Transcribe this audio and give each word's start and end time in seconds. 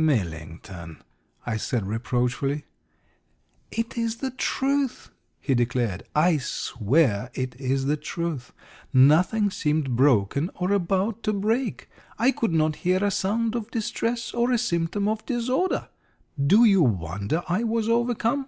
"Millington!" 0.00 1.02
I 1.44 1.56
said 1.56 1.84
reproachfully. 1.84 2.66
"It 3.72 3.98
is 3.98 4.18
the 4.18 4.30
truth!" 4.30 5.10
he 5.40 5.56
declared. 5.56 6.04
"I 6.14 6.36
swear 6.36 7.32
it 7.34 7.56
is 7.60 7.86
the 7.86 7.96
truth. 7.96 8.52
Nothing 8.92 9.50
seemed 9.50 9.96
broken 9.96 10.50
or 10.54 10.70
about 10.70 11.24
to 11.24 11.32
break. 11.32 11.88
I 12.16 12.30
could 12.30 12.52
not 12.52 12.76
hear 12.86 13.02
a 13.02 13.10
sound 13.10 13.56
of 13.56 13.72
distress, 13.72 14.32
or 14.32 14.52
a 14.52 14.56
symptom 14.58 15.08
of 15.08 15.26
disorder. 15.26 15.88
Do 16.40 16.64
you 16.64 16.84
wonder 16.84 17.42
I 17.48 17.64
was 17.64 17.88
overcome?" 17.88 18.46